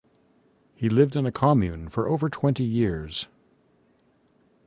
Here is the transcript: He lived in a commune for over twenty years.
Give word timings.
He 0.73 0.89
lived 0.89 1.15
in 1.15 1.27
a 1.27 1.31
commune 1.31 1.87
for 1.87 2.09
over 2.09 2.27
twenty 2.27 2.63
years. 2.63 3.27